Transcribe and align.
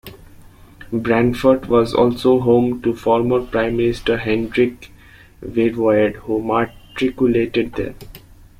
Brandfort 0.91 1.67
was 1.67 1.93
also 1.93 2.39
home 2.39 2.81
to 2.81 2.95
former 2.95 3.39
prime-minister 3.39 4.17
Hendrik 4.17 4.89
Verwoerd, 5.43 6.15
who 6.23 6.41
matriculated 6.41 7.73
there. 7.75 7.93